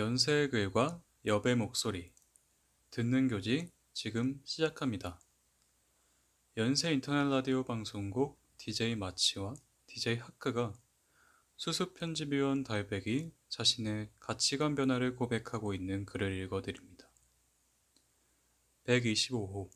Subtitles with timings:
[0.00, 2.10] 연세의 글과 여배 목소리.
[2.90, 5.20] 듣는 교지 지금 시작합니다.
[6.56, 9.52] 연세 인터넷 라디오 방송국 DJ 마치와
[9.88, 10.72] DJ 하크가
[11.58, 17.06] 수습 편집위원 달백이 자신의 가치관 변화를 고백하고 있는 글을 읽어드립니다.
[18.84, 19.68] 125호.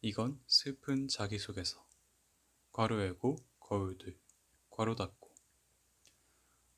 [0.00, 1.86] 이건 슬픈 자기소개서.
[2.72, 4.18] 괄호 열고 거울 들
[4.70, 5.32] 괄호 닫고.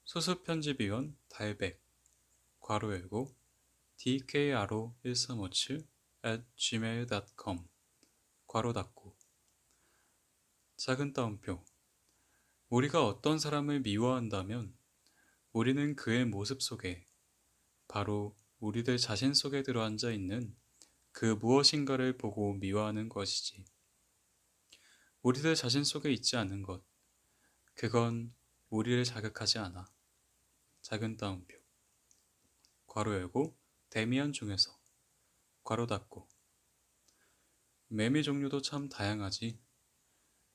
[0.04, 1.85] 수습 편집위원 달백
[2.66, 3.32] 괄호 열고
[3.98, 5.86] dkro1357
[6.26, 7.68] at gmail.com
[8.48, 9.16] 괄호 닫고
[10.76, 11.64] 작은 따옴표
[12.68, 14.76] 우리가 어떤 사람을 미워한다면
[15.52, 17.06] 우리는 그의 모습 속에
[17.86, 20.52] 바로 우리들 자신 속에 들어앉아 있는
[21.12, 23.64] 그 무엇인가를 보고 미워하는 것이지.
[25.22, 26.82] 우리들 자신 속에 있지 않은 것.
[27.74, 28.34] 그건
[28.70, 29.86] 우리를 자극하지 않아.
[30.82, 31.65] 작은 따옴표.
[32.96, 33.54] 괄호 열고
[33.90, 34.74] 데미안 중에서
[35.64, 36.26] 괄호 닫고
[37.88, 39.60] 매미 종류도 참 다양하지.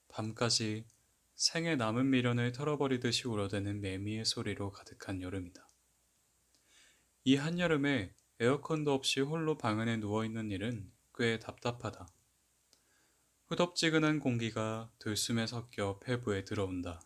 [0.07, 0.87] 밤까지
[1.35, 5.69] 생의 남은 미련을 털어버리듯이 울어대는 매미의 소리로 가득한 여름이다.
[7.25, 12.07] 이 한여름에 에어컨도 없이 홀로 방 안에 누워있는 일은 꽤 답답하다.
[13.49, 17.03] 후덥지근한 공기가 들숨에 섞여 폐부에 들어온다.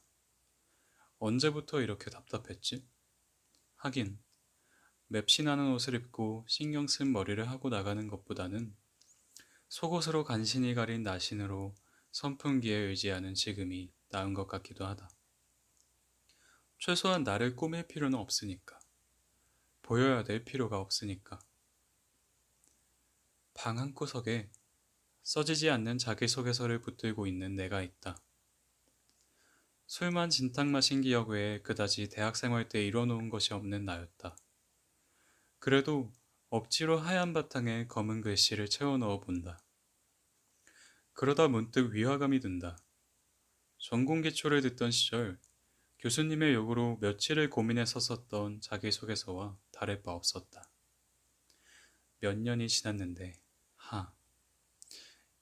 [1.20, 2.88] 언제부터 이렇게 답답했지?
[3.76, 4.18] 하긴
[5.08, 8.76] 맵신하는 옷을 입고 신경 쓴 머리를 하고 나가는 것보다는
[9.70, 11.76] 속옷으로 간신히 가린 나신으로
[12.12, 15.10] 선풍기에 의지하는 지금이 나은 것 같기도 하다.
[16.80, 18.80] 최소한 나를 꾸밀 필요는 없으니까.
[19.82, 21.40] 보여야 될 필요가 없으니까.
[23.54, 24.50] 방 한구석에
[25.24, 28.18] 써지지 않는 자기소개서를 붙들고 있는 내가 있다.
[29.88, 34.36] 술만 진탕 마신 기억 외에 그다지 대학생활 때 이뤄놓은 것이 없는 나였다.
[35.66, 36.14] 그래도
[36.52, 39.58] 억지로 하얀 바탕에 검은 글씨를 채워 넣어 본다.
[41.14, 42.78] 그러다 문득 위화감이 든다.
[43.80, 45.40] 전공 기초를 듣던 시절
[45.98, 50.70] 교수님의 요구로 며칠을 고민해서 썼던 자기소개서와 다를 바 없었다.
[52.20, 53.42] 몇 년이 지났는데,
[53.78, 54.14] 하.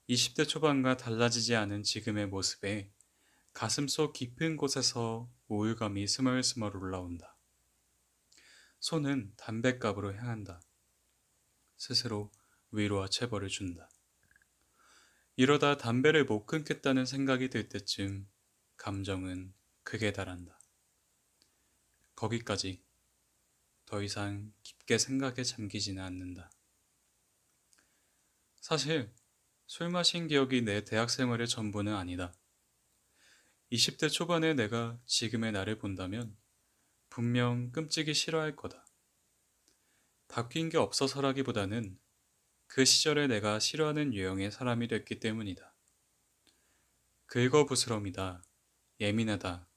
[0.08, 2.90] 20대 초반과 달라지지 않은 지금의 모습에
[3.52, 7.33] 가슴 속 깊은 곳에서 우울감이 스멀스멀 올라온다.
[8.84, 10.60] 손은 담뱃갑으로 향한다.
[11.78, 12.34] 스스로
[12.72, 13.90] 위로와 체벌을 준다.
[15.38, 18.30] 이러다 담배를 못 끊겠다는 생각이 들 때쯤
[18.76, 20.60] 감정은 극에 달한다.
[22.16, 22.84] 거기까지
[23.86, 26.52] 더 이상 깊게 생각에 잠기지는 않는다.
[28.60, 29.16] 사실
[29.66, 32.34] 술 마신 기억이 내 대학 생활의 전부는 아니다.
[33.72, 36.36] 20대 초반에 내가 지금의 나를 본다면
[37.14, 38.88] 분명 끔찍이 싫어할 거다.
[40.28, 42.00] 바뀐 게 없어서라기보다는
[42.66, 45.76] 그 시절에 내가 싫어하는 유형의 사람이 됐기 때문이다.
[47.28, 48.42] 긁어부스럼이다.
[49.00, 49.70] 예민하다.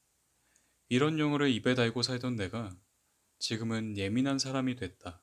[0.89, 2.75] 이런 용어를 입에 달고 살던 내가
[3.37, 5.21] 지금은 예민한 사람이 됐다.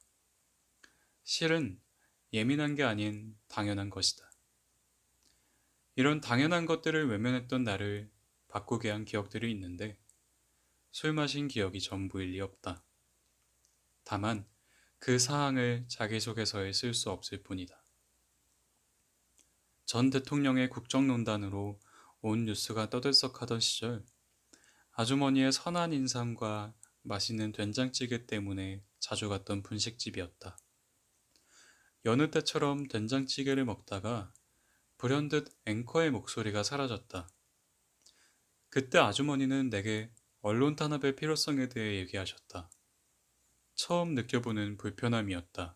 [1.25, 1.81] 실은
[2.33, 4.31] 예민한 게 아닌 당연한 것이다.
[5.97, 8.09] 이런 당연한 것들을 외면했던 나를
[8.47, 9.99] 바꾸게 한 기억들이 있는데
[10.95, 12.85] 술 마신 기억이 전부일 리 없다.
[14.05, 14.47] 다만
[15.01, 17.83] 그 사항을 자기소개서에 쓸 수 없을 뿐이다.
[19.87, 21.81] 전 대통령의 국정농단으로
[22.21, 24.07] 온 뉴스가 떠들썩하던 시절
[24.93, 26.73] 아주머니의 선한 인상과
[27.03, 30.57] 맛있는 된장찌개 때문에 자주 갔던 분식집이었다.
[32.05, 34.33] 여느 때처럼 된장찌개를 먹다가
[34.99, 37.29] 불현듯 앵커의 목소리가 사라졌다.
[38.69, 40.13] 그때 아주머니는 내게
[40.47, 42.71] 언론 탄압의 필요성에 대해 얘기하셨다.
[43.77, 45.75] 처음 느껴보는 불편함이었다.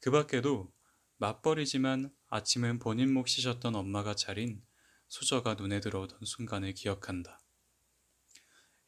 [0.00, 0.70] 그 밖에도
[1.16, 4.62] 맞벌이지만 아침은 본인 몫 씻었던 엄마가 차린
[5.08, 7.40] 수저가 눈에 들어오던 순간을 기억한다.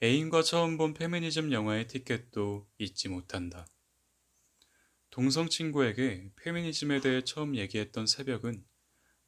[0.03, 3.67] 애인과 처음 본 페미니즘 영화의 티켓도 잊지 못한다.
[5.09, 8.63] 동성 친구에게 페미니즘에 대해 처음 얘기했던 새벽은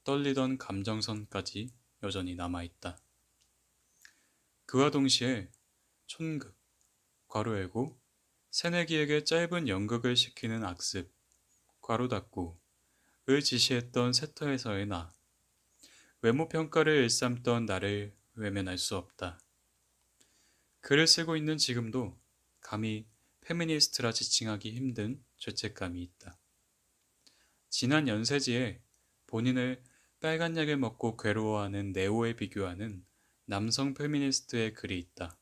[0.05, 1.71] 떨리던 감정선까지
[2.03, 2.99] 여전히 남아있다.
[4.67, 5.49] 그와 동시에
[6.07, 6.57] 촌극,
[7.29, 7.97] 괄호 열고
[8.51, 11.09] 새내기에게 짧은 연극을 시키는 악습,
[11.81, 12.61] 괄호 닫고
[13.29, 15.15] 을 지시했던 세터에서의 나,
[16.21, 19.41] 외모 평가를 일삼던 나를 외면할 수 없다.
[20.81, 22.19] 글을 쓰고 있는 지금도
[22.61, 23.07] 감히
[23.43, 26.37] 페미니스트라 지칭하기 힘든 죄책감이 있다.
[27.69, 28.83] 지난 연세지에
[29.29, 29.81] 본인을
[30.19, 33.06] 빨간 약을 먹고 괴로워하는 네오에 비교하는
[33.49, 35.39] 남성 페미니스트의 글이 있다.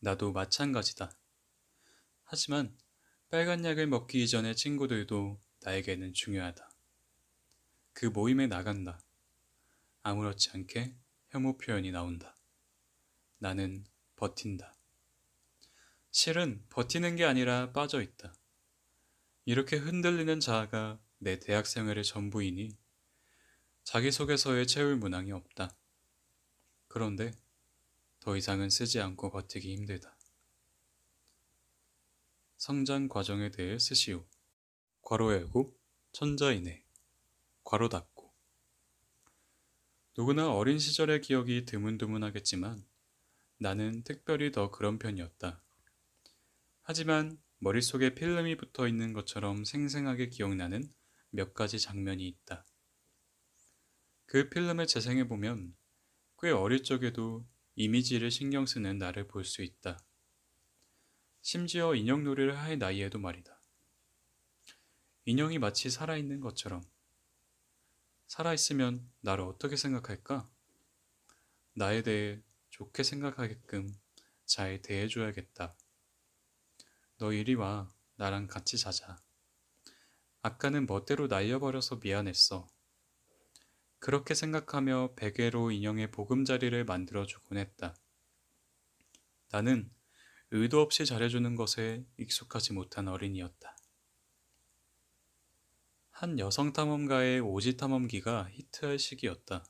[0.00, 1.10] 나도 마찬가지다.
[2.24, 2.76] 하지만
[3.30, 6.70] 빨간 약을 먹기 이전의 친구들도 나에게는 중요하다.
[7.94, 9.00] 그 모임에 나간다.
[10.02, 10.94] 아무렇지 않게
[11.30, 12.36] 혐오 표현이 나온다.
[13.38, 13.86] 나는
[14.16, 14.74] 버틴다.
[16.10, 18.34] 실은 버티는 게 아니라 빠져 있다.
[19.46, 22.76] 이렇게 흔들리는 자아가 내 대학 생활의 전부이니
[23.84, 25.74] 자기소개서에 채울 문항이 없다.
[26.90, 27.30] 그런데
[28.18, 30.18] 더 이상은 쓰지 않고 버티기 힘들다.
[32.56, 34.26] 성장 과정에 대해 쓰시오.
[35.02, 35.78] 괄호 열고
[36.10, 36.84] 천자이네.
[37.62, 38.34] 괄호 닫고
[40.18, 42.84] 누구나 어린 시절의 기억이 드문드문하겠지만
[43.58, 45.62] 나는 특별히 더 그런 편이었다.
[46.82, 50.92] 하지만 머릿속에 필름이 붙어 있는 것처럼 생생하게 기억나는
[51.30, 52.66] 몇 가지 장면이 있다.
[54.26, 55.76] 그 필름을 재생해 보면
[56.42, 59.98] 꽤 어릴 적에도 이미지를 신경 쓰는 나를 볼 수 있다.
[61.42, 63.60] 심지어 인형 놀이를 할 나이에도 말이다.
[65.26, 66.82] 인형이 마치 살아있는 것처럼.
[68.26, 70.48] 살아있으면 나를 어떻게 생각할까?
[71.74, 72.40] 나에 대해
[72.70, 73.92] 좋게 생각하게끔
[74.46, 75.76] 잘 대해줘야겠다.
[77.18, 77.88] 너 이리 와.
[78.16, 79.22] 나랑 같이 자자.
[80.42, 82.66] 아까는 멋대로 날려버려서 미안했어.
[84.00, 87.94] 그렇게 생각하며 베개로 인형의 보금자리를 만들어 주곤 했다.
[89.50, 89.90] 나는
[90.50, 93.76] 의도 없이 잘해주는 것에 익숙하지 못한 어린이였다.
[96.10, 99.64] 한 여성 탐험가의 오지 탐험기가 히트할 시기였다.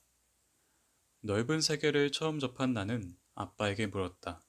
[1.23, 4.45] 넓은 세계를 처음 접한 나는 아빠에게 물었다.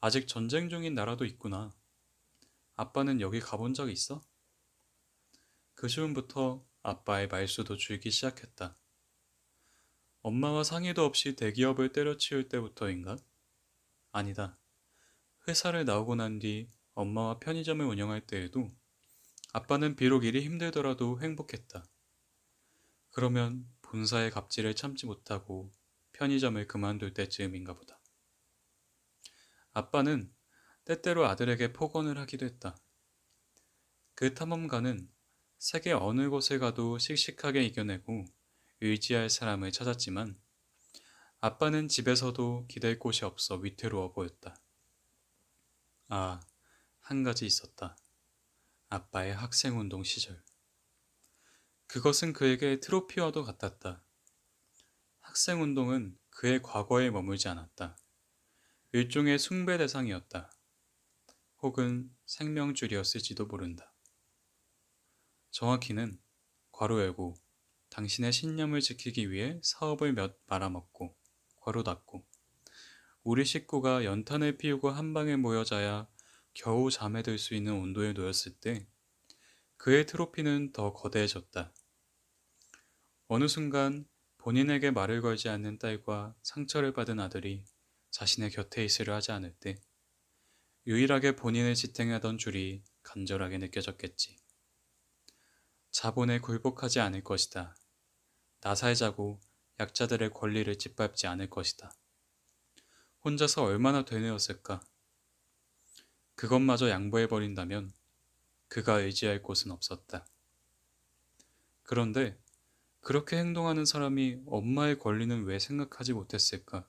[0.00, 1.70] 아직 전쟁 중인 나라도 있구나.
[2.76, 4.22] 아빠는 여기 가본 적 있어?
[5.74, 8.76] 그 즈음부터 아빠의 말수도 줄기 시작했다.
[10.22, 13.16] 엄마와 상의도 없이 대기업을 때려치울 때부터인가?
[14.12, 14.58] 아니다.
[15.48, 18.68] 회사를 나오고 난 뒤 엄마와 편의점을 운영할 때에도
[19.52, 21.84] 아빠는 비록 일이 힘들더라도 행복했다.
[23.10, 25.72] 그러면 본사의 갑질을 참지 못하고
[26.12, 28.00] 편의점을 그만둘 때쯤인가 보다.
[29.72, 30.32] 아빠는
[30.84, 32.76] 때때로 아들에게 폭언을 하기도 했다.
[34.14, 35.08] 그 탐험가는
[35.62, 38.24] 세계 어느 곳에 가도 씩씩하게 이겨내고
[38.80, 40.36] 의지할 사람을 찾았지만
[41.38, 44.56] 아빠는 집에서도 기댈 곳이 없어 위태로워 보였다.
[46.08, 46.40] 아,
[46.98, 47.96] 한 가지 있었다.
[48.88, 50.42] 아빠의 학생운동 시절.
[51.86, 54.04] 그것은 그에게 트로피와도 같았다.
[55.20, 57.96] 학생운동은 그의 과거에 머물지 않았다.
[58.90, 60.50] 일종의 숭배 대상이었다.
[61.58, 63.91] 혹은 생명줄이었을지도 모른다.
[65.52, 66.18] 정확히는
[66.72, 67.34] 괄호 열고
[67.90, 71.16] 당신의 신념을 지키기 위해 사업을 몇 말아먹고
[71.60, 72.26] 괄호 닫고
[73.22, 76.08] 우리 식구가 연탄을 피우고 한 방에 모여자야
[76.54, 78.86] 겨우 잠에 들 수 있는 온도에 놓였을 때
[79.76, 81.72] 그의 트로피는 더 거대해졌다.
[83.28, 84.06] 어느 순간
[84.38, 87.64] 본인에게 말을 걸지 않는 딸과 상처를 받은 아들이
[88.10, 89.76] 자신의 곁에 있으려 하지 않을 때
[90.86, 94.41] 유일하게 본인을 지탱하던 줄이 간절하게 느껴졌겠지.
[95.92, 97.76] 자본에 굴복하지 않을 것이다.
[98.62, 99.38] 나살자고
[99.78, 101.92] 약자들의 권리를 짓밟지 않을 것이다.
[103.22, 104.80] 혼자서 얼마나 되뇌었을까?
[106.34, 107.92] 그것마저 양보해버린다면
[108.68, 110.26] 그가 의지할 곳은 없었다.
[111.82, 112.40] 그런데
[113.02, 116.88] 그렇게 행동하는 사람이 엄마의 권리는 왜 생각하지 못했을까?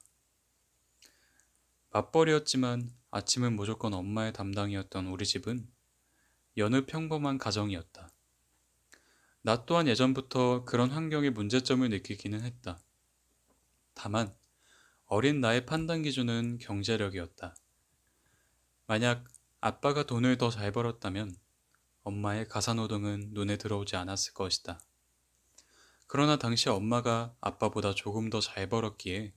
[1.89, 5.67] 맞벌이였지만 아침은 무조건 엄마의 담당이었던 우리 집은
[6.55, 8.12] 여느 평범한 가정이었다.
[9.45, 12.81] 나 또한 예전부터 그런 환경의 문제점을 느끼기는 했다.
[13.93, 14.33] 다만
[15.05, 17.53] 어린 나의 판단 기준은 경제력이었다.
[18.87, 19.25] 만약
[19.59, 21.35] 아빠가 돈을 더 잘 벌었다면
[22.03, 24.79] 엄마의 가사노동은 눈에 들어오지 않았을 것이다.
[26.07, 29.33] 그러나 당시 엄마가 아빠보다 조금 더 잘 벌었기에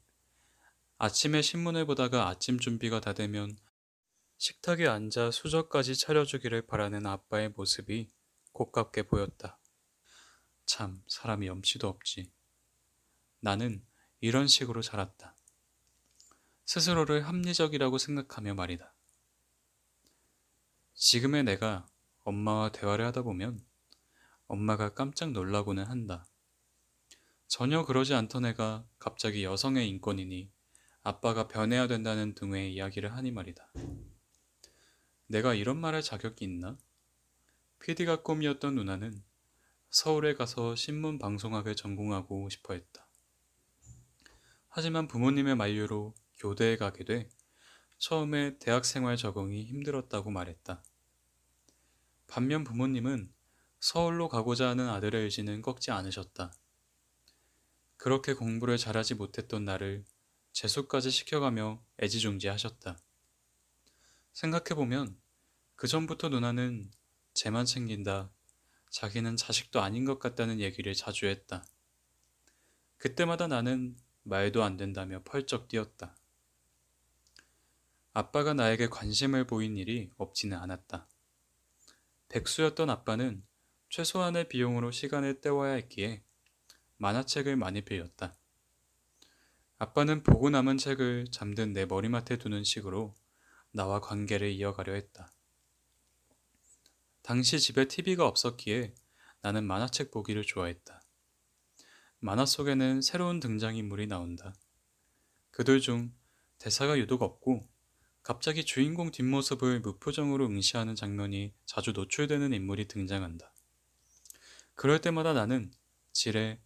[0.99, 3.59] 아침에 신문을 보다가 아침 준비가 다 되면
[4.39, 8.09] 식탁에 앉아 수저까지 차려주기를 바라는 아빠의 모습이
[8.53, 9.59] 고깝게 보였다.
[10.67, 12.31] 참, 사람이 염치도 없지.
[13.41, 13.85] 나는
[14.21, 15.37] 이런 식으로 자랐다.
[16.65, 18.93] 스스로를 합리적이라고 생각하며 말이다.
[20.95, 21.87] 지금의 내가
[22.25, 23.65] 엄마와 대화를 하다 보면
[24.49, 26.27] 엄마가 깜짝 놀라고는 한다.
[27.47, 30.51] 전혀 그러지 않던 애가 갑자기 여성의 인권이니
[31.03, 33.73] 아빠가 변해야 된다는 등의 이야기를 하니 말이다.
[35.29, 36.77] 내가 이런 말할 자격이 있나?
[37.79, 39.23] PD가 꿈이었던 누나는
[39.99, 43.09] 서울에 가서 신문 방송학을 전공하고 싶어 했다.
[44.69, 47.31] 하지만 부모님의 만류로 교대에 가게 돼
[47.97, 50.83] 처음에 대학 생활 적응이 힘들었다고 말했다.
[52.27, 53.33] 반면 부모님은
[53.81, 56.53] 서울로 가고자 하는 아들의 의지는 꺾지 않으셨다.
[57.97, 60.05] 그렇게 공부를 잘하지 못했던 나를
[60.53, 62.99] 재수까지 시켜가며 애지중지하셨다.
[64.35, 65.19] 생각해보면
[65.75, 66.91] 그 전부터 누나는
[67.33, 68.36] 쟤만 챙긴다.
[68.97, 71.63] 자기는 자식도 아닌 것 같다는 얘기를 자주 했다.
[72.97, 76.17] 그때마다 나는 말도 안 된다며 펄쩍 뛰었다.
[78.15, 81.07] 아빠가 나에게 관심을 보인 일이 없지는 않았다.
[82.31, 83.45] 백수였던 아빠는
[83.91, 86.23] 최소한의 비용으로 시간을 때워야 했기에
[86.97, 88.35] 만화책을 많이 빌렸다.
[89.77, 93.15] 아빠는 보고 남은 책을 잠든 내 머리맡에 두는 식으로
[93.73, 95.36] 나와 관계를 이어가려 했다.
[97.27, 98.95] 당시 집에 TV가 없었기에
[99.43, 101.03] 나는 만화책 보기를 좋아했다.
[102.21, 104.55] 만화 속에는 새로운 등장인물이 나온다.
[105.51, 106.15] 그들 중
[106.59, 107.69] 대사가 유독 없고
[108.23, 113.53] 갑자기 주인공 뒷모습을 무표정으로 응시하는 장면이 자주 노출되는 인물이 등장한다.
[114.77, 115.73] 그럴 때마다 나는
[116.13, 116.61] 지레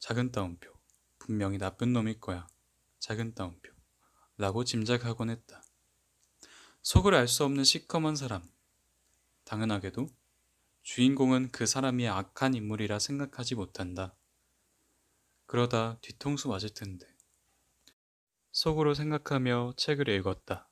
[0.00, 0.72] 작은 따옴표
[1.20, 2.48] 분명히 나쁜 놈일 거야
[2.98, 3.72] 작은 따옴표
[4.36, 5.62] 라고 짐작하곤 했다.
[6.82, 8.42] 속을 알 수 없는 시커먼 사람
[9.50, 10.06] 당연하게도
[10.84, 14.14] 주인공은 그 사람이 악한 인물이라 생각하지 못한다.
[15.46, 17.04] 그러다 뒤통수 맞을 텐데.
[18.52, 20.68] 속으로 생각하며 책을 읽었다.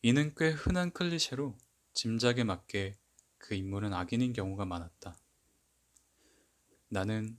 [0.00, 1.58] 이는 꽤 흔한 클리셰로
[1.92, 2.94] 짐작에 맞게
[3.38, 5.16] 그 인물은 악인인 경우가 많았다.
[6.86, 7.36] 나는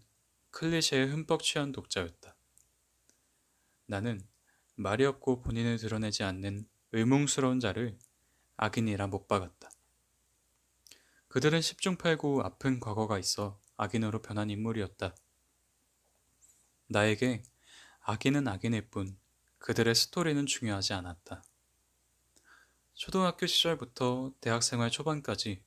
[0.52, 2.36] 클리셰에 흠뻑 취한 독자였다.
[3.86, 4.20] 나는
[4.76, 7.98] 말이 없고 본인을 드러내지 않는 의문스러운 자를
[8.58, 9.73] 악인이라 못 박았다.
[11.34, 15.16] 그들은 10중 8구 아픈 과거가 있어 악인으로 변한 인물이었다.
[16.86, 17.42] 나에게
[18.02, 19.18] 악인은 악인일 뿐
[19.58, 21.44] 그들의 스토리는 중요하지 않았다.
[22.94, 25.64] 초등학교 시절부터 대학생활 초반까지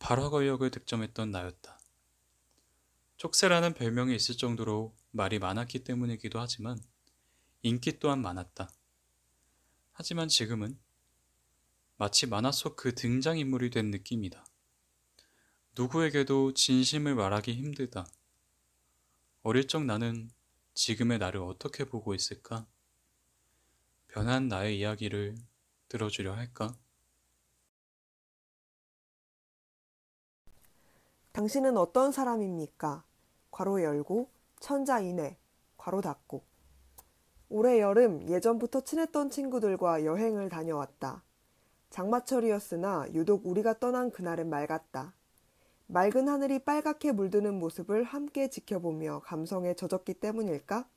[0.00, 1.78] 발화걸력을 득점했던 나였다.
[3.18, 6.76] 쪽새라는 별명이 있을 정도로 말이 많았기 때문이기도 하지만
[7.62, 8.68] 인기 또한 많았다.
[9.92, 10.76] 하지만 지금은
[11.98, 14.44] 마치 만화 속 그 등장인물이 된 느낌이다.
[15.74, 18.06] 누구에게도 진심을 말하기 힘들다.
[19.42, 20.30] 어릴 적 나는
[20.74, 22.66] 지금의 나를 어떻게 보고 있을까?
[24.08, 25.34] 변한 나의 이야기를
[25.88, 26.76] 들어주려 할까?
[31.32, 33.04] 당신은 어떤 사람입니까?
[33.50, 35.38] 괄호 열고 천자인해
[35.78, 36.44] 괄호 닫고
[37.48, 41.24] 올해 여름 예전부터 친했던 친구들과 여행을 다녀왔다.
[41.88, 45.14] 장마철이었으나 유독 우리가 떠난 그날은 맑았다.
[45.92, 50.88] 맑은 하늘이 빨갛게 물드는 모습을 함께 지켜보며 감성에 젖었기 때문일까?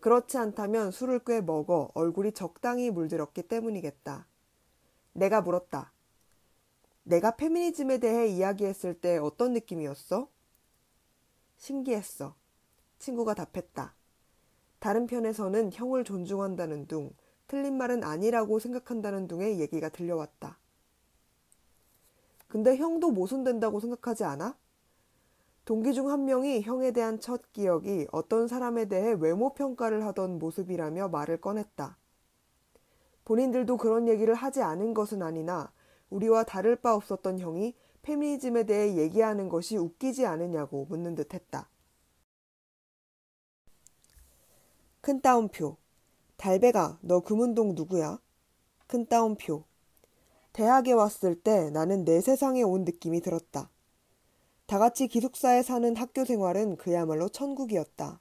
[0.00, 4.26] 그렇지 않다면 술을 꽤 먹어 얼굴이 적당히 물들었기 때문이겠다.
[5.12, 5.92] 내가 물었다.
[7.04, 10.28] 내가 페미니즘에 대해 이야기했을 때 어떤 느낌이었어?
[11.56, 12.34] 신기했어.
[12.98, 13.94] 친구가 답했다.
[14.80, 17.12] 다른 편에서는 형을 존중한다는 둥,
[17.46, 20.58] 틀린 말은 아니라고 생각한다는 둥의 얘기가 들려왔다.
[22.48, 24.56] 근데 형도 모순된다고 생각하지 않아?
[25.64, 31.08] 동기 중 한 명이 형에 대한 첫 기억이 어떤 사람에 대해 외모 평가를 하던 모습이라며
[31.08, 31.98] 말을 꺼냈다.
[33.26, 35.70] 본인들도 그런 얘기를 하지 않은 것은 아니나
[36.08, 41.68] 우리와 다를 바 없었던 형이 페미니즘에 대해 얘기하는 것이 웃기지 않으냐고 묻는 듯 했다.
[45.02, 45.76] 큰 따옴표.
[46.38, 48.18] 달배가 너 금운동 누구야?
[48.86, 49.64] 큰 따옴표.
[50.58, 53.70] 대학에 왔을 때 나는 내 세상에 온 느낌이 들었다.
[54.66, 58.18] 다 같이 기숙사에 사는 학교 생활은 그야말로 천국이었다.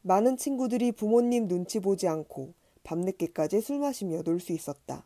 [0.00, 5.04] 많은 친구들이 부모님 눈치 보지 않고 밤늦게까지 술 마시며 놀 수 있었다.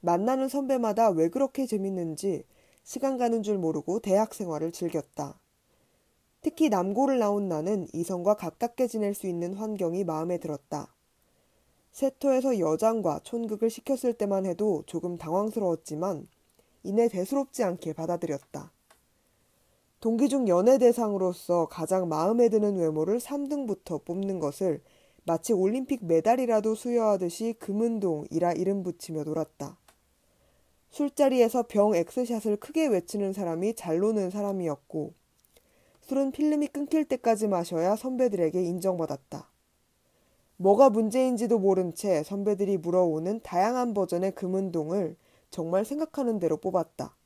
[0.00, 2.44] 만나는 선배마다 왜 그렇게 재밌는지
[2.82, 5.40] 시간 가는 줄 모르고 대학 생활을 즐겼다.
[6.42, 10.94] 특히 남고를 나온 나는 이성과 가깝게 지낼 수 있는 환경이 마음에 들었다.
[11.92, 16.26] 세토에서 여장과 촌극을 시켰을 때만 해도 조금 당황스러웠지만
[16.82, 18.72] 이내 대수롭지 않게 받아들였다.
[20.00, 24.82] 동기 중 연애 대상으로서 가장 마음에 드는 외모를 3등부터 뽑는 것을
[25.24, 29.76] 마치 올림픽 메달이라도 수여하듯이 금은동이라 이름 붙이며 놀았다.
[30.90, 35.12] 술자리에서 병 엑스샷을 크게 외치는 사람이 잘 노는 사람이었고
[36.00, 39.51] 술은 필름이 끊길 때까지 마셔야 선배들에게 인정받았다.
[40.56, 45.16] 뭐가 문제인지도 모른 채 선배들이 물어오는 다양한 버전의 금운동을
[45.50, 47.16] 정말 생각하는 대로 뽑았다.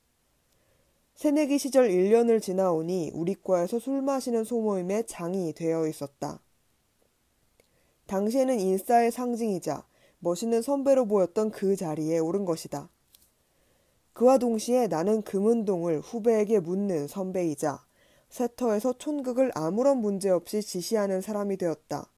[1.14, 6.40] 새내기 시절 1년을 지나오니 우리 과에서 술 마시는 소모임의 장이 되어 있었다.
[8.06, 9.84] 당시에는 인싸의 상징이자
[10.18, 12.88] 멋있는 선배로 보였던 그 자리에 오른 것이다.
[14.12, 17.84] 그와 동시에 나는 금운동을 후배에게 묻는 선배이자
[18.28, 22.10] 세터에서 촌극을 아무런 문제 없이 지시하는 사람이 되었다.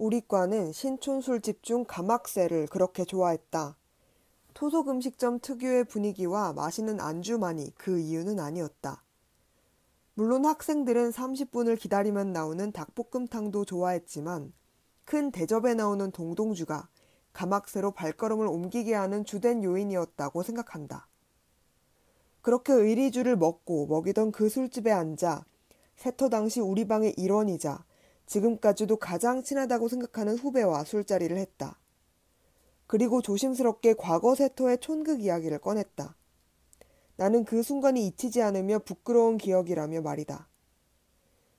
[0.00, 3.76] 우리 과는 신촌 술 집 중 가막새를 그렇게 좋아했다.
[4.54, 9.04] 토속 음식점 특유의 분위기와 맛있는 안주만이 그 이유는 아니었다.
[10.14, 14.54] 물론 학생들은 30분을 기다리면 나오는 닭볶음탕도 좋아했지만
[15.04, 16.88] 큰 대접에 나오는 동동주가
[17.34, 21.08] 가막새로 발걸음을 옮기게 하는 주된 요인이었다고 생각한다.
[22.40, 25.44] 그렇게 의리주를 먹고 먹이던 그 술집에 앉아
[25.96, 27.84] 세터 당시 우리 방의 일원이자
[28.30, 31.80] 지금까지도 가장 친하다고 생각하는 후배와 술자리를 했다.
[32.86, 36.14] 그리고 조심스럽게 과거 세터의 촌극 이야기를 꺼냈다.
[37.16, 40.48] 나는 그 순간이 잊히지 않으며 부끄러운 기억이라며 말이다.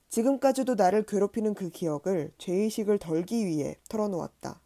[0.08, 4.58] 지금까지도 나를 괴롭히는 그 기억을 죄의식을 덜기 위해 털어놓았다.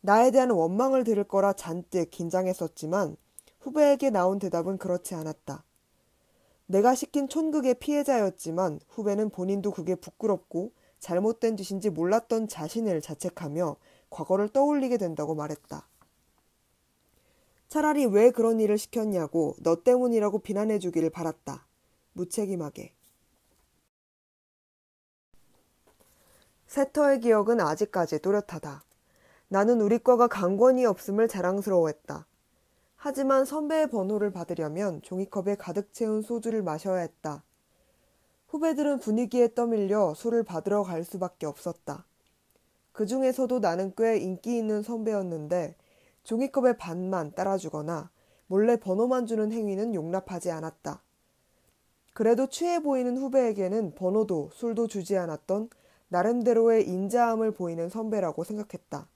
[0.00, 3.18] 나에 대한 원망을 들을 거라 잔뜩 긴장했었지만
[3.60, 5.64] 후배에게 나온 대답은 그렇지 않았다.
[6.64, 10.72] 내가 시킨 촌극의 피해자였지만 후배는 본인도 그게 부끄럽고
[11.04, 13.76] 잘못된 짓인지 몰랐던 자신을 자책하며
[14.08, 15.86] 과거를 떠올리게 된다고 말했다.
[17.68, 21.66] 차라리 왜 그런 일을 시켰냐고 너 때문이라고 비난해 주기를 바랐다.
[22.14, 22.94] 무책임하게.
[26.68, 28.82] 세터의 기억은 아직까지 또렷하다.
[29.48, 32.26] 나는 우리 과가 강권이 없음을 자랑스러워했다.
[32.96, 37.44] 하지만 선배의 번호를 받으려면 종이컵에 가득 채운 소주를 마셔야 했다.
[38.54, 42.04] 후배들은 분위기에 떠밀려 술을 받으러 갈 수밖에 없었다.
[42.92, 45.74] 그 중에서도 나는 꽤 인기 있는 선배였는데
[46.22, 48.10] 종이컵의 반만 따라주거나
[48.46, 51.02] 몰래 번호만 주는 행위는 용납하지 않았다.
[52.12, 55.68] 그래도 취해 보이는 후배에게는 번호도 술도 주지 않았던
[56.06, 59.08] 나름대로의 인자함을 보이는 선배라고 생각했다.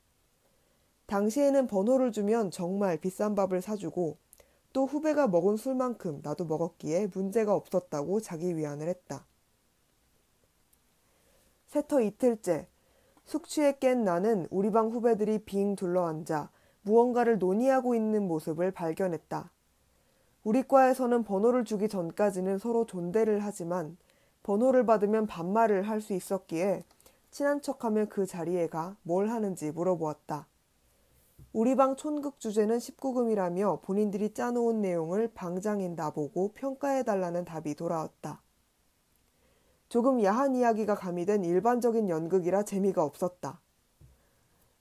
[1.07, 4.16] 당시에는 번호를 주면 정말 비싼 밥을 사주고
[4.72, 9.28] 또 후배가 먹은 술만큼 나도 먹었기에 문제가 없었다고 자기 위안을 했다.
[11.68, 12.66] 세터 이틀째
[13.26, 16.50] 숙취에 깬 나는 우리 방 후배들이 빙 둘러앉아
[16.81, 19.50] 무언가를 논의하고 있는 모습을 발견했다.
[20.44, 23.98] 우리 과에서는 번호를 주기 전까지는 서로 존대를 하지만
[24.44, 26.85] 번호를 받으면 반말을 할 수 있었기에
[27.31, 30.46] 친한 척하며 그 자리에 가 뭘 하는지 물어보았다.
[31.52, 38.40] 우리 방 촌극 주제는 19금이라며 본인들이 짜놓은 내용을 방장인 나보고 평가해달라는 답이 돌아왔다.
[39.88, 43.61] 조금 야한 이야기가 가미된 일반적인 연극이라 재미가 없었다.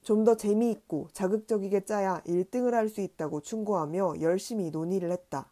[0.04, 5.52] 좀 더 재미있고 자극적이게 짜야 1등을 할 수 있다고 충고하며 열심히 논의를 했다.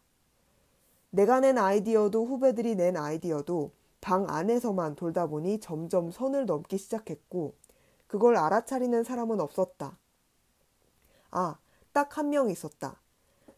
[1.10, 7.54] 내가 낸 아이디어도 후배들이 낸 아이디어도 방 안에서만 돌다 보니 점점 선을 넘기 시작했고
[8.06, 9.98] 그걸 알아차리는 사람은 없었다.
[11.30, 11.58] 아,
[11.92, 13.00] 딱 한 명 있었다.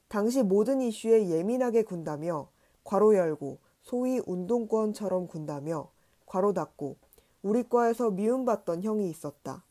[0.08, 2.48] 당시 모든 이슈에 예민하게 군다며
[2.84, 3.58] 괄호 열고
[3.88, 5.90] 소위 운동권처럼 군다며
[6.26, 6.96] 괄호 닫고
[7.40, 9.64] 우리 과에서 미움받던 형이 있었다.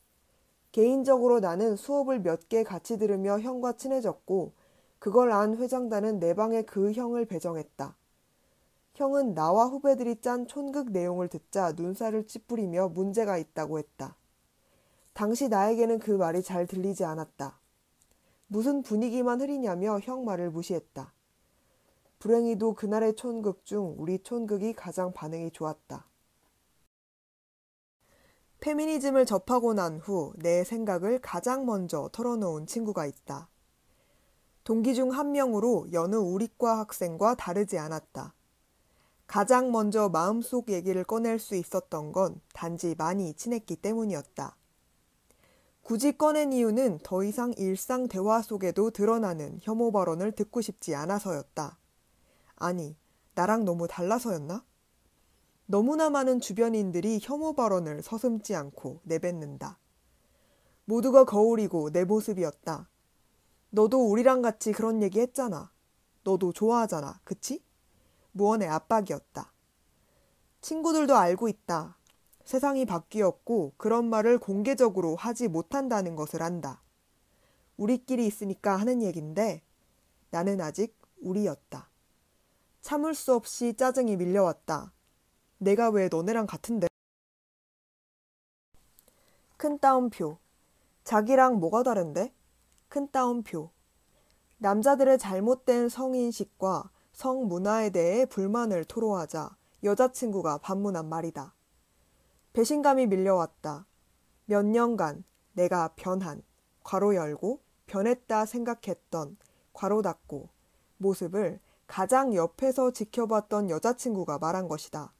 [0.72, 4.54] 개인적으로 나는 수업을 몇 개 같이 들으며 형과 친해졌고
[4.98, 7.96] 그걸 안 회장단은 내 방에 그 형을 배정했다.
[8.96, 14.16] 형은 나와 후배들이 짠 촌극 내용을 듣자 눈살을 찌푸리며 문제가 있다고 했다.
[15.14, 17.60] 당시 나에게는 그 말이 잘 들리지 않았다.
[18.48, 21.14] 무슨 분위기만 흐리냐며 형 말을 무시했다.
[22.20, 26.08] 불행히도 그날의 촌극 중 우리 촌극이 가장 반응이 좋았다.
[28.60, 33.50] 페미니즘을 접하고 난 후 내 생각을 가장 먼저 털어놓은 친구가 있다.
[34.64, 38.34] 동기 중 한 명으로 여느 우리과 학생과 다르지 않았다.
[39.28, 44.56] 가장 먼저 마음속 얘기를 꺼낼 수 있었던 건 단지 많이 친했기 때문이었다.
[45.84, 51.78] 굳이 꺼낸 이유는 더 이상 일상 대화 속에도 드러나는 혐오 발언을 듣고 싶지 않아서였다.
[52.58, 52.96] 아니,
[53.36, 54.63] 나랑 너무 달라서였나?
[55.67, 59.78] 너무나 많은 주변인들이 혐오 발언을 서슴지 않고 내뱉는다.
[60.86, 62.89] 모두가 거울이고 내 모습이었다.
[63.70, 65.72] 너도 우리랑 같이 그런 얘기 했잖아.
[66.24, 67.20] 너도 좋아하잖아.
[67.24, 67.62] 그치?
[68.32, 69.52] 무언의 압박이었다.
[70.62, 71.98] 친구들도 알고 있다.
[72.46, 76.82] 세상이 바뀌었고 그런 말을 공개적으로 하지 못한다는 것을 안다.
[77.76, 79.62] 우리끼리 있으니까 하는 얘긴데
[80.32, 81.87] 나는 아직 우리였다.
[82.82, 84.94] 참을 수 없이 짜증이 밀려왔다.
[85.58, 86.88] 내가 왜 너네랑 같은데?
[89.58, 90.38] 큰 따옴표.
[91.04, 92.34] 자기랑 뭐가 다른데?
[92.88, 93.72] 큰 따옴표.
[94.58, 101.54] 남자들의 잘못된 성인식과 성문화에 대해 불만을 토로하자 여자친구가 반문한 말이다.
[102.54, 103.86] 배신감이 밀려왔다.
[104.46, 106.44] 몇 년간 내가 변한,
[106.84, 109.38] 괄호 열고, 변했다 생각했던,
[109.74, 110.50] 괄호 닫고,
[110.98, 115.13] 모습을 가장 옆에서 지켜봤던 여자친구가 말한 것이다.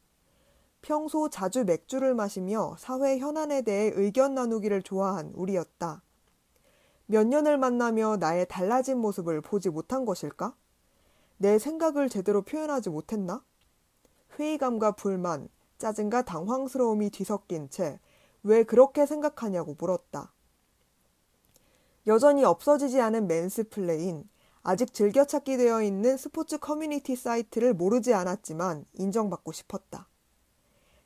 [0.82, 6.04] 평소 자주 맥주를 마시며 사회 현안에 대해 의견 나누기를 좋아한 우리였다.
[7.08, 10.56] 몇 년을 만나며 나의 달라진 모습을 보지 못한 것일까?
[11.38, 13.44] 내 생각을 제대로 표현하지 못했나?
[14.38, 18.00] 회의감과 불만, 짜증과 당황스러움이 뒤섞인 채
[18.48, 20.32] 왜 그렇게 생각하냐고 물었다.
[22.08, 24.30] 여전히 없어지지 않은 맨스플레인,
[24.70, 30.10] 아직 즐겨찾기 되어 있는 스포츠 커뮤니티 사이트를 모르지 않았지만 인정받고 싶었다.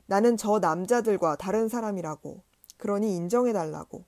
[0.07, 2.41] 나는 저 남자들과 다른 사람이라고,
[2.77, 4.03] 그러니 인정해달라고.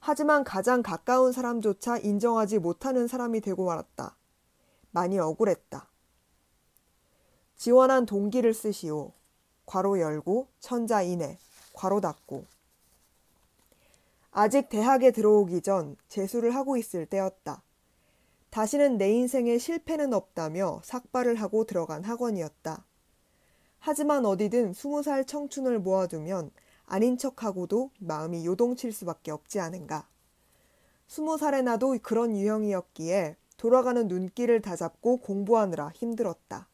[0.00, 4.16] 하지만 가장 가까운 사람조차 인정하지 못하는 사람이 되고 말았다.
[4.90, 5.88] 많이 억울했다.
[7.54, 9.12] 지원한 동기를 쓰시오.
[9.64, 11.38] 괄호 열고 천자인해
[11.74, 12.46] 괄호 닫고
[14.32, 17.62] 아직 대학에 들어오기 전 재수를 하고 있을 때였다.
[18.50, 22.84] 다시는 내 인생에 실패는 없다며 삭발을 하고 들어간 학원이었다.
[23.78, 26.50] 하지만 어디든 스무 살 청춘을 모아두면
[26.84, 30.08] 아닌 척하고도 마음이 요동칠 수밖에 없지 않은가.
[31.06, 36.68] 스무 살에 나도 그런 유형이었기에 돌아가는 눈길을 다잡고 공부하느라 힘들었다.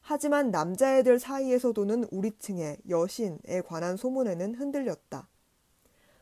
[0.00, 5.28] 하지만 남자애들 사이에서 도는 우리 층의 여신에 관한 소문에는 흔들렸다.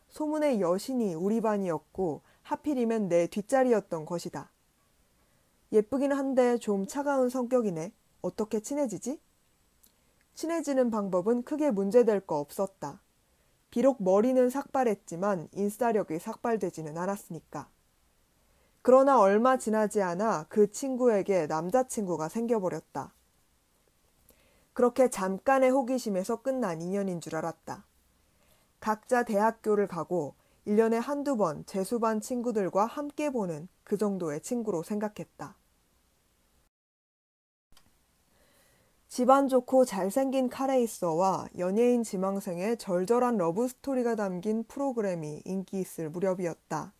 [0.09, 4.51] 소문의 여신이 우리 반이었고 하필이면 내 뒷자리였던 것이다.
[5.71, 7.91] 예쁘긴 한데 좀 차가운 성격이네.
[8.21, 9.19] 어떻게 친해지지?
[10.33, 13.01] 친해지는 방법은 크게 문제될 거 없었다.
[13.69, 17.69] 비록 머리는 삭발했지만 인싸력이 삭발되지는 않았으니까.
[18.81, 23.13] 그러나 얼마 지나지 않아 그 친구에게 남자친구가 생겨버렸다.
[24.73, 27.85] 그렇게 잠깐의 호기심에서 끝난 인연인 줄 알았다.
[28.79, 35.58] 각자 대학교를 가고 1년에 한두 번 재수반 친구들과 함께 보는 그 정도의 친구로 생각했다.
[39.09, 46.93] 집안 좋고 잘생긴 카레이서와 연예인 지망생의 절절한 러브 스토리가 담긴 프로그램이 인기 있을 무렵이었다.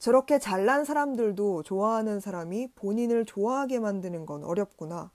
[0.00, 5.12] 저렇게 잘난 사람들도 좋아하는 사람이 본인을 좋아하게 만드는 건 어렵구나.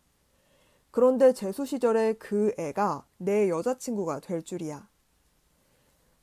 [0.90, 4.88] 그런데 재수 시절에 그 애가 내 여자친구가 될 줄이야.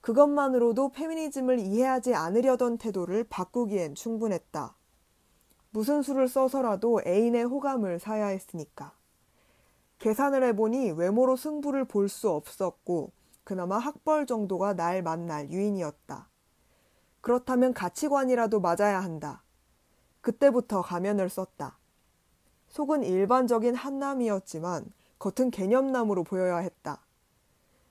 [0.01, 4.75] 그것만으로도 페미니즘을 이해하지 않으려던 태도를 바꾸기엔 충분했다.
[5.69, 8.96] 무슨 수를 써서라도 애인의 호감을 사야 했으니까.
[9.99, 13.13] 계산을 해보니 외모로 승부를 볼 수 없었고
[13.45, 16.29] 그나마 학벌 정도가 날 만날 유인이었다.
[17.21, 19.43] 그렇다면 가치관이라도 맞아야 한다.
[20.21, 21.79] 그때부터 가면을 썼다.
[22.69, 27.01] 속은 일반적인 한남이었지만 겉은 개념남으로 보여야 했다.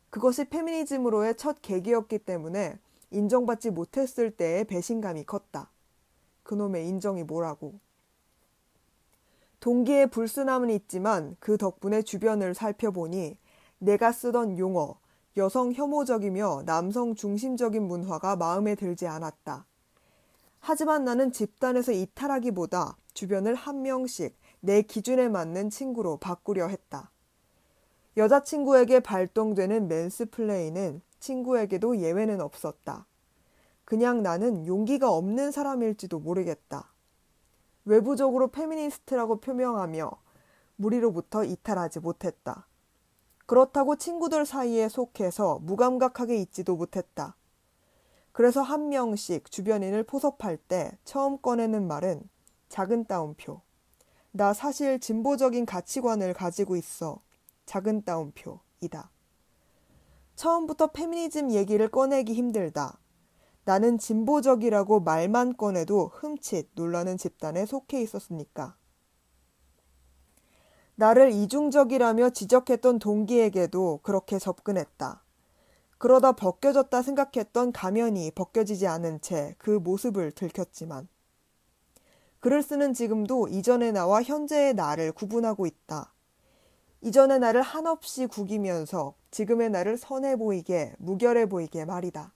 [0.09, 2.77] 그것이 페미니즘으로의 첫 계기였기 때문에
[3.11, 5.71] 인정받지 못했을 때의 배신감이 컸다.
[6.43, 7.79] 그놈의 인정이 뭐라고.
[9.65, 13.35] 동기의 불순함은 있지만 그 덕분에 주변을 살펴보니
[13.79, 14.99] 내가 쓰던 용어,
[15.37, 19.65] 여성 혐오적이며 남성 중심적인 문화가 마음에 들지 않았다.
[20.59, 27.09] 하지만 나는 집단에서 이탈하기보다 주변을 한 명씩 내 기준에 맞는 친구로 바꾸려 했다.
[28.17, 33.07] 여자친구에게 발동되는 맨스플레이는 친구에게도 예외는 없었다.
[33.83, 36.93] 그냥 나는 용기가 없는 사람일지도 모르겠다.
[37.85, 40.11] 외부적으로 페미니스트라고 표명하며
[40.75, 42.67] 무리로부터 이탈하지 못했다.
[43.45, 47.35] 그렇다고 친구들 사이에 속해서 무감각하게 있지도 못했다.
[48.31, 52.27] 그래서 한 명씩 주변인을 포섭할 때 처음 꺼내는 말은
[52.69, 53.61] 작은 따옴표.
[54.31, 57.21] 나 사실 진보적인 가치관을 가지고 있어.
[57.65, 59.09] 작은 따옴표이다.
[60.35, 62.97] 처음부터 페미니즘 얘기를 꺼내기 힘들다.
[63.65, 68.77] 나는 진보적이라고 말만 꺼내도 흠칫 놀라는 집단에 속해 있었으니까.
[70.95, 75.23] 나를 이중적이라며 지적했던 동기에게도 그렇게 접근했다.
[75.97, 81.07] 그러다 벗겨졌다 생각했던 가면이 벗겨지지 않은 채 그 모습을 들켰지만
[82.41, 86.13] 글을 쓰는 지금도 이전의 나와 현재의 나를 구분하고 있다.
[87.01, 92.34] 이전의 나를 한없이 구기면서 지금의 나를 선해 보이게, 무결해 보이게 말이다.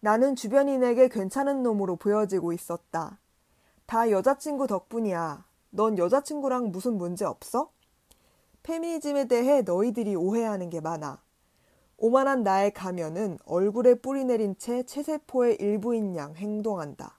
[0.00, 3.18] 나는 주변인에게 괜찮은 놈으로 보여지고 있었다.
[3.86, 5.44] 다 여자친구 덕분이야.
[5.70, 7.70] 넌 여자친구랑 무슨 문제 없어?
[8.62, 11.22] 페미니즘에 대해 너희들이 오해하는 게 많아.
[11.98, 17.18] 오만한 나의 가면은 얼굴에 뿌리 내린 채 체세포의 일부인 양 행동한다.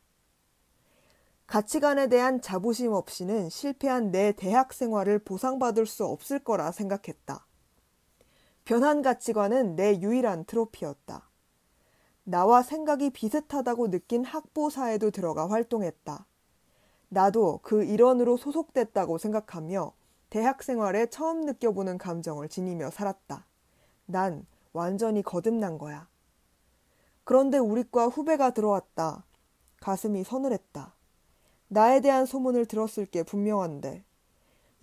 [1.48, 7.46] 가치관에 대한 자부심 없이는 실패한 내 대학 생활을 보상받을 수 없을 거라 생각했다.
[8.66, 11.30] 변한 가치관은 내 유일한 트로피였다.
[12.30, 16.26] 나와 생각이 비슷하다고 느낀 학부사에도 들어가 활동했다.
[17.08, 19.94] 나도 그 일원으로 소속됐다고 생각하며
[20.30, 23.46] 대학 생활에 처음 느껴보는 감정을 지니며 살았다.
[24.08, 26.10] 난 완전히 거듭난 거야.
[27.24, 29.24] 그런데 우리과 후배가 들어왔다.
[29.80, 30.94] 가슴이 서늘했다.
[31.70, 34.04] 나에 대한 소문을 들었을 게 분명한데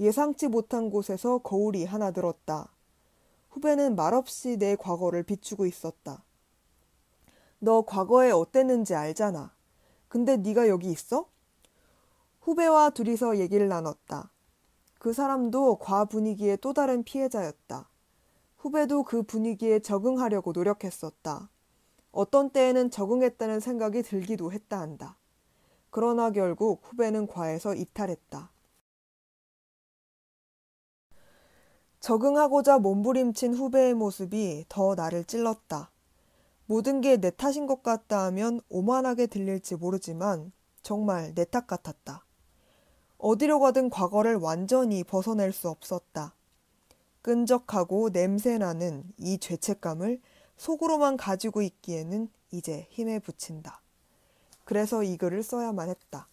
[0.00, 2.70] 예상치 못한 곳에서 거울이 하나 들었다.
[3.50, 6.23] 후배는 말없이 내 과거를 비추고 있었다.
[7.64, 9.54] 너 과거에 어땠는지 알잖아.
[10.08, 11.26] 근데 네가 여기 있어?
[12.42, 14.30] 후배와 둘이서 얘기를 나눴다.
[14.98, 17.88] 그 사람도 과 분위기의 또 다른 피해자였다.
[18.58, 21.48] 후배도 그 분위기에 적응하려고 노력했었다.
[22.12, 25.16] 어떤 때에는 적응했다는 생각이 들기도 했다 한다.
[25.88, 28.50] 그러나 결국 후배는 과에서 이탈했다.
[32.00, 35.93] 적응하고자 몸부림친 후배의 모습이 더 나를 찔렀다.
[36.66, 42.24] 모든 게 내 탓인 것 같다 하면 오만하게 들릴지 모르지만 정말 내 탓 같았다.
[43.18, 46.34] 어디로 가든 과거를 완전히 벗어낼 수 없었다.
[47.22, 50.20] 끈적하고 냄새나는 이 죄책감을
[50.56, 53.82] 속으로만 가지고 있기에는 이제 힘에 붙인다.
[54.64, 56.28] 그래서 이 글을 써야만 했다.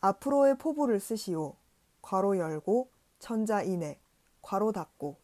[0.00, 1.54] 앞으로의 포부를 쓰시오.
[2.02, 3.98] 괄호 열고 천자인해
[4.42, 5.16] 괄호 닫고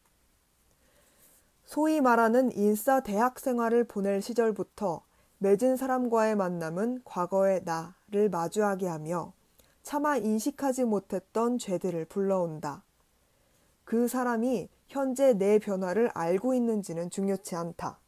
[1.69, 5.03] 소위 말하는 인싸 대학 생활을 보낼 시절부터
[5.37, 9.35] 맺은 사람과의 만남은 과거의 나를 마주하게 하며
[9.83, 12.85] 차마 인식하지 못했던 죄들을 불러온다.
[13.85, 17.99] 그 사람이 현재 내 변화를 알고 있는지는 중요치 않다.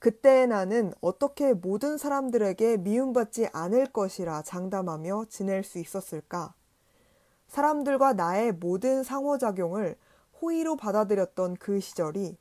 [0.00, 6.52] 그때의 나는 어떻게 모든 사람들에게 미움받지 않을 것이라 장담하며 지낼 수 있었을까?
[7.46, 9.96] 사람들과 나의 모든 상호작용을
[10.42, 12.36] 호의로 받아들였던 그 시절이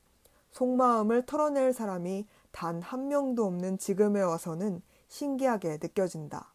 [0.56, 6.54] 속마음을 털어낼 사람이 단 한 명도 없는 지금에 와서는 신기하게 느껴진다.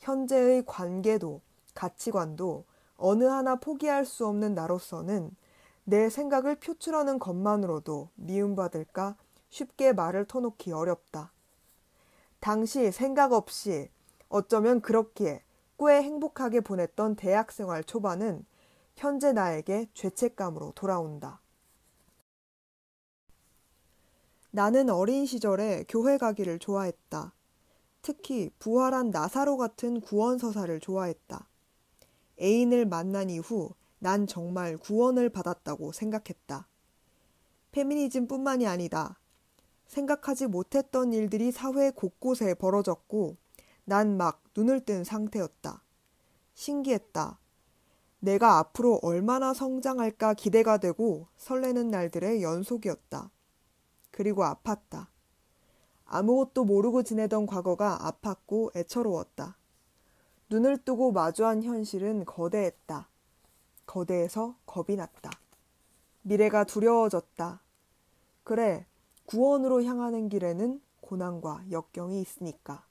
[0.00, 1.40] 현재의 관계도
[1.74, 2.64] 가치관도
[2.98, 5.34] 어느 하나 포기할 수 없는 나로서는
[5.84, 9.16] 내 생각을 표출하는 것만으로도 미움받을까
[9.48, 11.32] 쉽게 말을 터놓기 어렵다.
[12.40, 13.88] 당시 생각 없이
[14.28, 15.42] 어쩌면 그렇기에
[15.78, 18.44] 꽤 행복하게 보냈던 대학 생활 초반은
[18.96, 21.40] 현재 나에게 죄책감으로 돌아온다.
[24.58, 27.32] 나는 어린 시절에 교회 가기를 좋아했다.
[28.02, 31.48] 특히 부활한 나사로 같은 구원서사를 좋아했다.
[32.42, 36.66] 애인을 만난 이후 난 정말 구원을 받았다고 생각했다.
[37.70, 39.20] 페미니즘뿐만이 아니다.
[39.86, 43.36] 생각하지 못했던 일들이 사회 곳곳에 벌어졌고
[43.84, 45.84] 난 막 눈을 뜬 상태였다.
[46.54, 47.38] 신기했다.
[48.18, 53.30] 내가 앞으로 얼마나 성장할까 기대가 되고 설레는 날들의 연속이었다.
[54.18, 55.06] 그리고 아팠다.
[56.04, 59.56] 아무것도 모르고 지내던 과거가 아팠고 애처로웠다.
[60.50, 63.08] 눈을 뜨고 마주한 현실은 거대했다.
[63.86, 65.30] 거대해서 겁이 났다.
[66.22, 67.62] 미래가 두려워졌다.
[68.42, 68.86] 그래,
[69.26, 72.84] 구원으로 향하는 길에는 고난과 역경이 있으니까.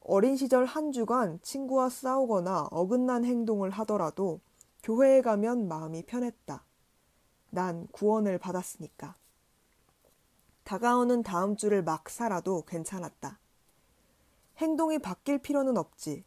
[0.00, 4.40] 어린 시절 한 주간 친구와 싸우거나 어긋난 행동을 하더라도
[4.82, 6.62] 교회에 가면 마음이 편했다.
[7.48, 9.16] 난 구원을 받았으니까.
[10.66, 13.38] 다가오는 다음 주를 막 살아도 괜찮았다.
[14.58, 16.24] 행동이 바뀔 필요는 없지.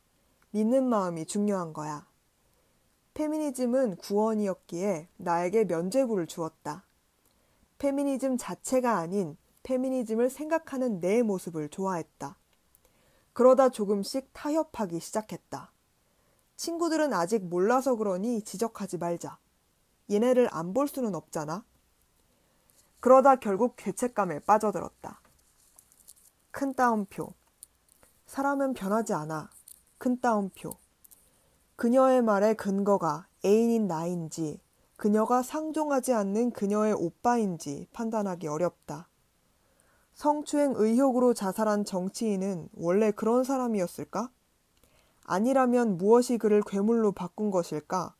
[0.51, 2.07] 믿는 마음이 중요한 거야.
[3.15, 6.85] 페미니즘은 구원이었기에 나에게 면죄부를 주었다.
[7.79, 12.37] 페미니즘 자체가 아닌 페미니즘을 생각하는 내 모습을 좋아했다.
[13.33, 15.73] 그러다 조금씩 타협하기 시작했다.
[16.55, 19.37] 친구들은 아직 몰라서 그러니 지적하지 말자.
[20.09, 21.65] 얘네를 안 볼 수는 없잖아.
[22.99, 25.21] 그러다 결국 죄책감에 빠져들었다.
[26.51, 27.33] 큰 따옴표.
[28.25, 29.49] 사람은 변하지 않아.
[29.97, 30.71] 큰 따옴표.
[31.75, 34.59] 그녀의 말의 근거가 애인인 나인지
[34.97, 39.07] 그녀가 상종하지 않는 그녀의 오빠인지 판단하기 어렵다.
[40.13, 44.29] 성추행 의혹으로 자살한 정치인은 원래 그런 사람이었을까?
[45.23, 48.13] 아니라면 무엇이 그를 괴물로 바꾼 것일까?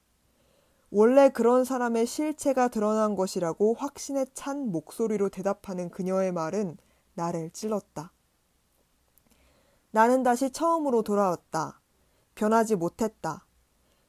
[0.91, 6.77] 원래 그런 사람의 실체가 드러난 것이라고 확신에 찬 목소리로 대답하는 그녀의 말은
[7.13, 8.11] 나를 찔렀다.
[9.91, 11.79] 나는 다시 처음으로 돌아왔다.
[12.35, 13.45] 변하지 못했다.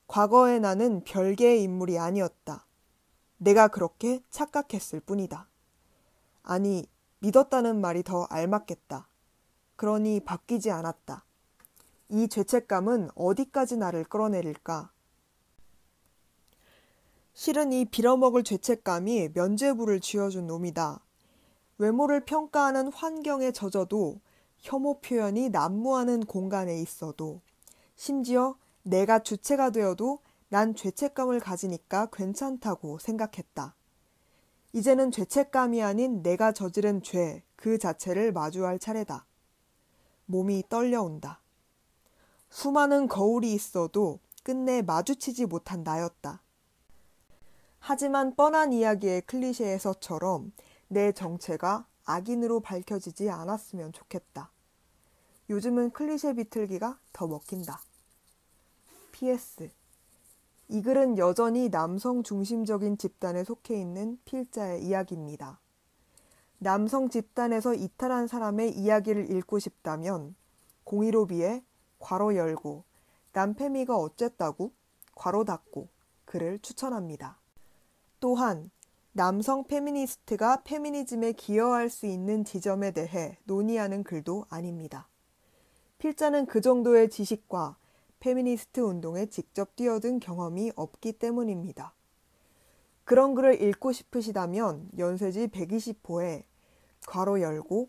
[0.07, 2.66] 과거의 나는 별개의 인물이 아니었다.
[3.37, 5.49] 내가 그렇게 착각했을 뿐이다.
[6.43, 6.87] 아니,
[7.21, 9.09] 믿었다는 말이 더 알맞겠다.
[9.77, 11.25] 그러니 바뀌지 않았다.
[12.09, 14.90] 이 죄책감은 어디까지 나를 끌어내릴까?
[17.40, 21.00] 실은 이 빌어먹을 죄책감이 면죄부를 쥐어준 놈이다.
[21.79, 24.20] 외모를 평가하는 환경에 젖어도
[24.59, 27.40] 혐오 표현이 난무하는 공간에 있어도
[27.96, 30.18] 심지어 내가 주체가 되어도
[30.50, 33.74] 난 죄책감을 가지니까 괜찮다고 생각했다.
[34.74, 39.24] 이제는 죄책감이 아닌 내가 저지른 죄 그 자체를 마주할 차례다.
[40.26, 41.40] 몸이 떨려온다.
[42.50, 46.42] 수많은 거울이 있어도 끝내 마주치지 못한 나였다.
[47.81, 50.53] 하지만 뻔한 이야기의 클리셰에서처럼
[50.88, 54.53] 내 정체가 악인으로 밝혀지지 않았으면 좋겠다.
[55.49, 57.81] 요즘은 클리셰 비틀기가 더 먹힌다.
[59.11, 59.71] PS.
[60.69, 65.59] 이 글은 여전히 남성 중심적인 집단에 속해 있는 필자의 이야기입니다.
[66.59, 70.37] 남성 집단에서 이탈한 사람의 이야기를 읽고 싶다면
[70.85, 71.64] 015B에
[71.99, 72.85] 괄호 열고
[73.33, 74.73] 남페미가 어쨌다고
[75.16, 75.88] 괄호 닫고
[76.27, 77.39] 글을 추천합니다.
[78.20, 78.70] 또한
[79.12, 85.09] 남성 페미니스트가 페미니즘에 기여할 수 있는 지점에 대해 논의하는 글도 아닙니다.
[85.98, 87.76] 필자는 그 정도의 지식과
[88.20, 91.94] 페미니스트 운동에 직접 뛰어든 경험이 없기 때문입니다.
[93.04, 96.44] 그런 글을 읽고 싶으시다면 연세지 120호에
[97.06, 97.88] 괄호 열고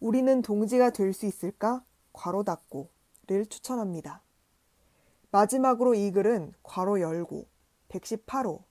[0.00, 1.84] 우리는 동지가 될 수 있을까?
[2.12, 4.22] 괄호 닫고를 추천합니다.
[5.30, 7.46] 마지막으로 이 글은 괄호 열고
[7.88, 8.62] 118호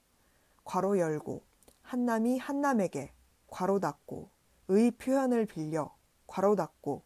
[0.66, 1.42] 괄호 열고
[1.82, 3.14] 한남이 한남에게
[3.48, 4.30] 괄호 닫고
[4.68, 5.96] 의 표현을 빌려
[6.28, 7.04] 괄호 닫고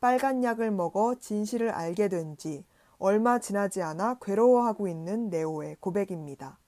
[0.00, 2.64] 빨간 약을 먹어 진실을 알게 된 지
[2.98, 6.58] 얼마 지나지 않아 괴로워하고 있는 네오의 고백입니다.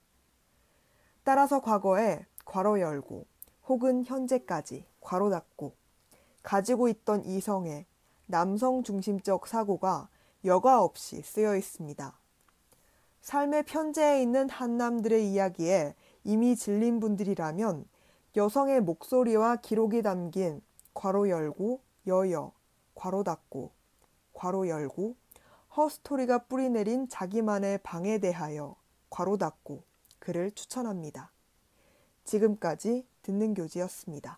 [1.23, 3.25] 따라서 과거에 괄호 열고
[3.67, 5.73] 혹은 현재까지 괄호 닫고
[6.43, 7.85] 가지고 있던 이성의
[8.27, 10.09] 남성 중심적 사고가
[10.45, 12.19] 여과 없이 쓰여 있습니다.
[13.21, 15.95] 삶의 편재에 있는 한남들의 이야기에
[16.27, 17.85] 이미 질린 분들이라면
[18.35, 20.61] 여성의 목소리와 기록이 담긴
[20.93, 22.51] 괄호 열고 여여
[22.95, 23.71] 괄호 닫고
[24.33, 25.15] 괄호 열고
[25.77, 28.75] 허스토리가 뿌리내린 자기만의 방에 대하여
[29.09, 29.83] 괄호 닫고
[30.19, 31.31] 글을 추천합니다.
[32.25, 34.37] 지금까지 듣는 교지였습니다.